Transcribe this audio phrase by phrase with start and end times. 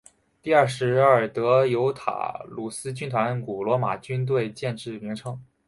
[0.41, 5.39] 第二十二德尤塔卢斯军团古罗马军队建制名称。